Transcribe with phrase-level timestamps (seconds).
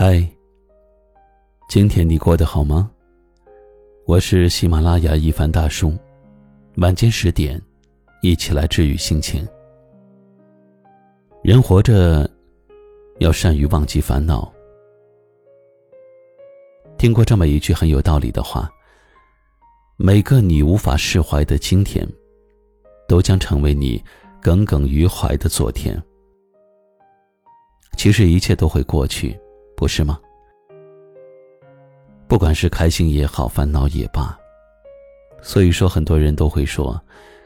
[0.00, 0.24] 嗨，
[1.68, 2.88] 今天你过得好吗？
[4.06, 5.92] 我是喜马拉雅一凡大叔，
[6.76, 7.60] 晚间十点，
[8.22, 9.44] 一起来治愈心情。
[11.42, 12.30] 人活着，
[13.18, 14.48] 要善于忘记烦恼。
[16.96, 18.70] 听过这么一句很有道理的话：
[19.96, 22.08] 每个你无法释怀的今天，
[23.08, 24.00] 都将成为你
[24.40, 26.00] 耿耿于怀的昨天。
[27.96, 29.36] 其实一切都会过去。
[29.78, 30.18] 不是吗？
[32.26, 34.36] 不管是开心也好，烦恼也罢，
[35.40, 37.00] 所以说很多人都会说，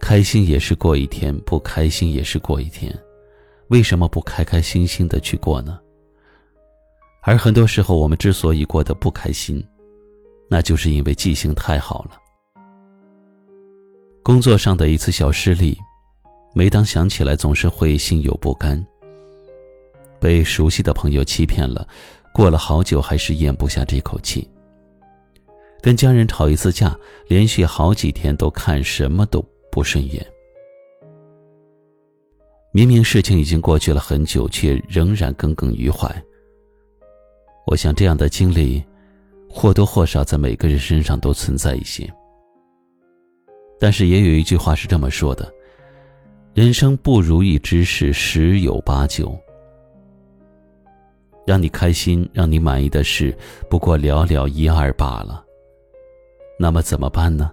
[0.00, 2.92] 开心也是过一天，不开心也是过一天，
[3.68, 5.78] 为什么不开开心心的去过呢？
[7.22, 9.64] 而很多时候，我们之所以过得不开心，
[10.50, 12.18] 那就是因为记性太好了。
[14.24, 15.78] 工作上的一次小失利，
[16.56, 18.84] 每当想起来，总是会心有不甘。
[20.20, 21.86] 被熟悉的朋友欺骗了，
[22.32, 24.48] 过了好久还是咽不下这口气。
[25.82, 30.26] 跟家人吵一次架，连续好几天都看什么都不顺眼。
[32.72, 36.10] 明明事情已经过去了很久，却仍然耿耿于怀。
[37.66, 38.84] 我想这样的经历，
[39.48, 42.12] 或多或少在每个人身上都存在一些。
[43.78, 45.52] 但是也有一句话是这么说的：
[46.52, 49.38] 人生不如意之事十有八九。
[51.46, 53.36] 让你开心、让你满意的事，
[53.70, 55.44] 不过寥寥一二罢了。
[56.58, 57.52] 那么怎么办呢？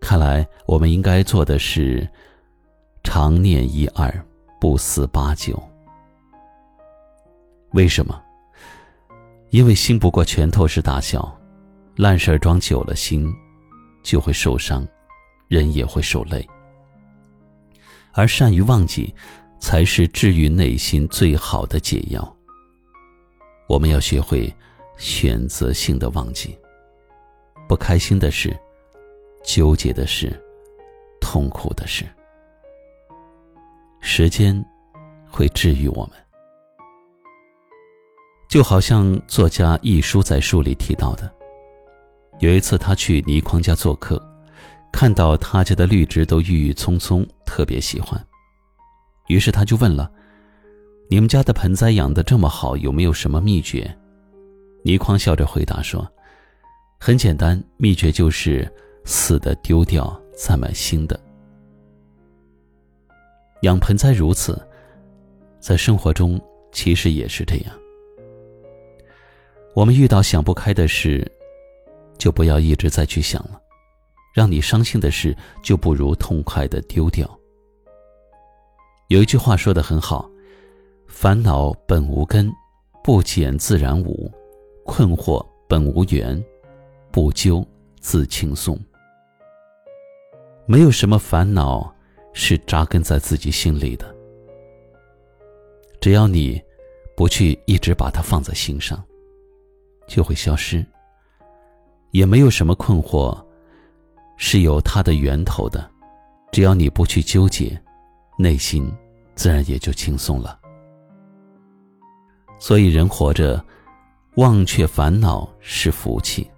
[0.00, 2.08] 看来我们应该做的是，
[3.02, 4.12] 常念一二，
[4.60, 5.60] 不思八九。
[7.72, 8.22] 为什么？
[9.50, 11.36] 因为心不过拳头是大小，
[11.96, 13.32] 烂事儿装久了，心
[14.02, 14.86] 就会受伤，
[15.48, 16.46] 人也会受累。
[18.12, 19.14] 而善于忘记，
[19.58, 22.36] 才是治愈内心最好的解药。
[23.72, 24.54] 我们要学会
[24.98, 26.54] 选择性的忘记
[27.66, 28.54] 不开心的事、
[29.42, 30.30] 纠结的事、
[31.22, 32.04] 痛苦的事。
[34.02, 34.62] 时间
[35.26, 36.10] 会治愈我们，
[38.46, 41.32] 就好像作家一书在书里提到的，
[42.40, 44.22] 有一次他去倪匡家做客，
[44.92, 48.22] 看到他家的绿植都郁郁葱葱，特别喜欢，
[49.28, 50.12] 于是他就问了。
[51.12, 53.94] 你们家的盆栽养的这么好，有没有什么秘诀？
[54.82, 56.10] 倪匡笑着回答说
[56.98, 58.66] ：“很简单，秘诀就是
[59.04, 61.20] 死的丢掉，再买新的。
[63.60, 64.58] 养盆栽如此，
[65.60, 66.40] 在生活中
[66.72, 67.74] 其实也是这样。
[69.74, 71.30] 我们遇到想不开的事，
[72.16, 73.60] 就不要一直再去想了；
[74.32, 77.28] 让你伤心的事，就不如痛快的丢掉。
[79.08, 80.26] 有一句话说的很好。”
[81.22, 82.52] 烦恼本无根，
[83.00, 84.28] 不减自然无；
[84.84, 86.44] 困惑本无缘，
[87.12, 87.64] 不究
[88.00, 88.76] 自轻松。
[90.66, 91.94] 没有什么烦恼
[92.32, 94.12] 是扎根在自己心里的，
[96.00, 96.60] 只要你
[97.16, 99.00] 不去一直把它放在心上，
[100.08, 100.84] 就会消失。
[102.10, 103.40] 也没有什么困惑
[104.36, 105.88] 是有它的源头的，
[106.50, 107.80] 只要你不去纠结，
[108.36, 108.92] 内心
[109.36, 110.58] 自然也就轻松了。
[112.62, 113.60] 所以，人活着，
[114.36, 116.48] 忘却烦恼是福气，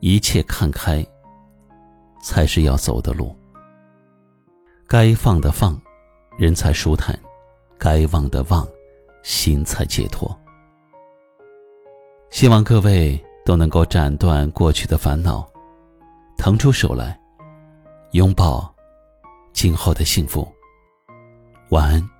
[0.00, 1.06] 一切看开，
[2.20, 3.32] 才是要走的路。
[4.88, 5.80] 该放的放，
[6.36, 7.14] 人才舒坦；
[7.78, 8.66] 该忘的忘，
[9.22, 10.36] 心才解脱。
[12.30, 15.48] 希望各位都能够斩断过去的烦恼，
[16.36, 17.16] 腾出手来，
[18.10, 18.74] 拥抱
[19.52, 20.52] 今后的幸福。
[21.68, 22.17] 晚安。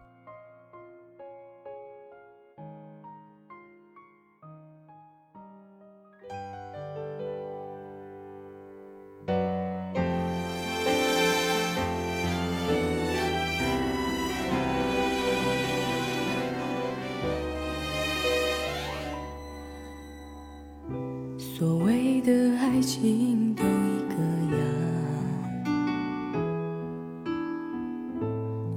[21.58, 23.66] 所谓的爱情都一
[24.06, 24.14] 个
[24.54, 24.62] 样，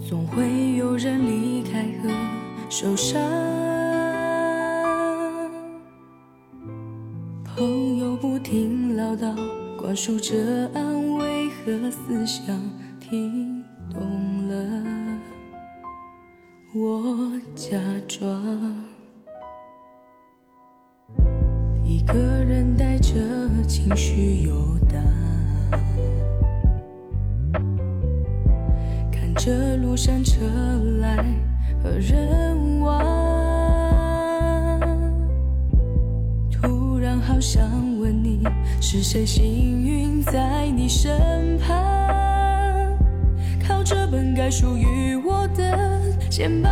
[0.10, 2.10] 总会有人离开和
[2.72, 3.22] 受伤。
[7.46, 9.36] 朋友不停唠叨，
[9.78, 12.60] 灌输着安慰和思想，
[13.00, 13.64] 听
[13.94, 14.02] 懂
[14.48, 14.84] 了，
[16.74, 18.91] 我假装。
[22.02, 23.14] 一个人带着
[23.68, 25.00] 情绪游荡，
[29.12, 30.40] 看着路上车
[31.00, 31.24] 来
[31.84, 33.00] 和人往，
[36.52, 37.62] 突然好想
[38.00, 38.48] 问你，
[38.82, 39.44] 是谁幸
[39.84, 41.78] 运在你身旁，
[43.64, 46.02] 靠着本该属于我的
[46.32, 46.72] 肩膀。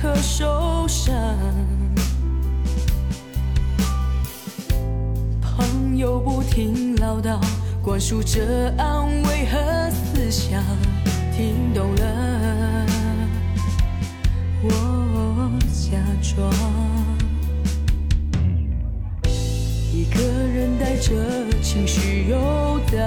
[0.00, 1.14] 可受伤。
[5.40, 7.38] 朋友不停唠叨，
[7.82, 10.62] 灌输着安慰和思想，
[11.34, 12.86] 听懂了，
[14.62, 16.52] 我假装。
[19.92, 21.12] 一个人带着
[21.62, 22.98] 情绪游荡，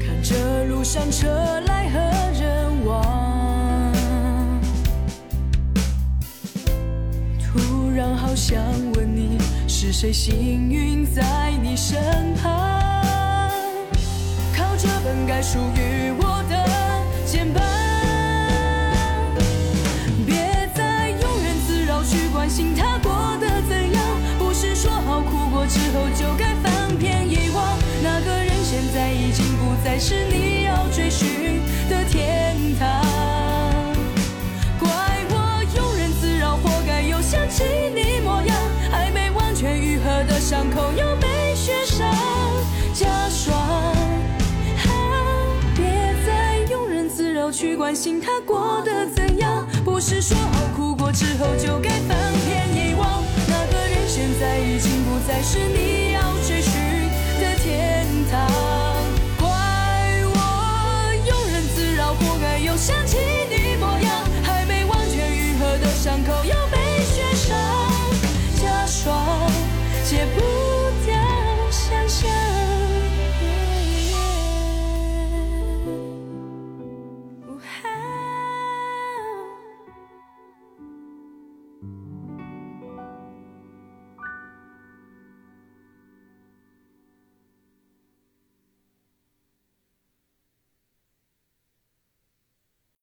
[0.00, 1.60] 看着路上车
[8.52, 8.62] 想
[8.92, 11.22] 问你，是谁幸运在
[11.62, 11.98] 你身
[12.34, 13.50] 旁，
[14.54, 16.68] 靠着本该属于我的
[17.24, 17.62] 肩膀。
[20.26, 20.36] 别
[20.74, 24.04] 再庸人自扰去关心他过得怎样，
[24.38, 27.78] 不是说好哭过之后就该翻篇遗忘。
[28.02, 32.31] 那个人现在已经不再是你要追寻的天
[47.62, 53.22] 去关心他过得怎样，不是说好哭过之后就该翻篇遗忘。
[53.46, 56.72] 那个人现在已经不再是你要追寻
[57.40, 58.81] 的天堂。